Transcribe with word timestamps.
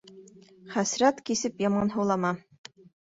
Хәсрәт 0.75 1.21
кисеп 1.31 1.61
яманһыулама. 1.65 2.33